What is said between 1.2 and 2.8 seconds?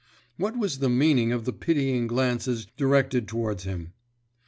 of the pitying glances